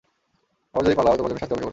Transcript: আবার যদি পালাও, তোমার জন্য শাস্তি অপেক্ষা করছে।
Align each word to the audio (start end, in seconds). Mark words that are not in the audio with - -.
আবার 0.71 0.83
যদি 0.85 0.95
পালাও, 0.99 1.17
তোমার 1.19 1.29
জন্য 1.29 1.39
শাস্তি 1.39 1.45
অপেক্ষা 1.55 1.63
করছে। 1.65 1.69